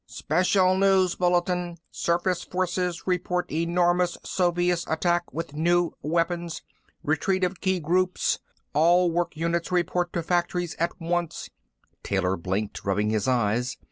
[0.07, 1.77] "Special news bulletin!
[1.91, 6.63] Surface forces report enormous Soviet attack with new weapons!
[7.03, 8.39] Retreat of key groups!
[8.73, 11.51] All work units report to factories at once!"
[12.01, 13.77] Taylor blinked, rubbing his eyes.